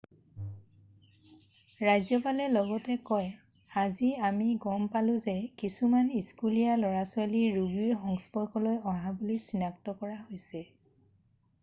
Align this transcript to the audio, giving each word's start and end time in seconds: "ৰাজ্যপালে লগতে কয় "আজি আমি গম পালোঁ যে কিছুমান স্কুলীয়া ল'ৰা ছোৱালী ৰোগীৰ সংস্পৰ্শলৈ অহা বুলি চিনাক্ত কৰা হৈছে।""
"ৰাজ্যপালে 1.87 2.45
লগতে 2.53 2.93
কয় 3.09 3.27
"আজি 3.81 4.07
আমি 4.29 4.47
গম 4.63 4.87
পালোঁ 4.95 5.19
যে 5.25 5.35
কিছুমান 5.65 6.09
স্কুলীয়া 6.27 6.73
ল'ৰা 6.85 7.05
ছোৱালী 7.11 7.45
ৰোগীৰ 7.59 7.93
সংস্পৰ্শলৈ 8.07 8.79
অহা 8.95 9.15
বুলি 9.21 9.37
চিনাক্ত 9.49 9.97
কৰা 10.01 10.17
হৈছে।"" 10.23 10.63